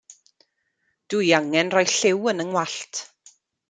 Dw 1.13 1.21
i 1.27 1.31
angen 1.41 1.71
rhoi 1.77 1.87
lliw 1.97 2.29
yn 2.35 2.45
'y 2.47 2.51
ngwallt. 2.53 3.05